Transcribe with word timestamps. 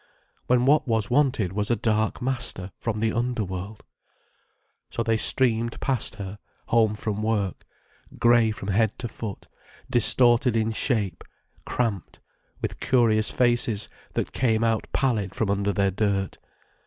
When 0.47 0.65
what 0.65 0.87
was 0.87 1.11
wanted 1.11 1.53
was 1.53 1.69
a 1.69 1.75
Dark 1.75 2.23
Master 2.23 2.71
from 2.79 3.01
the 3.01 3.13
underworld. 3.13 3.83
So 4.89 5.03
they 5.03 5.15
streamed 5.15 5.79
past 5.79 6.15
her, 6.15 6.39
home 6.69 6.95
from 6.95 7.21
work—grey 7.21 8.49
from 8.49 8.69
head 8.69 8.97
to 8.97 9.07
foot, 9.07 9.47
distorted 9.91 10.55
in 10.57 10.71
shape, 10.71 11.23
cramped, 11.67 12.19
with 12.63 12.79
curious 12.79 13.29
faces 13.29 13.89
that 14.13 14.31
came 14.31 14.63
out 14.63 14.87
pallid 14.91 15.35
from 15.35 15.51
under 15.51 15.71
their 15.71 15.91
dirt. 15.91 16.39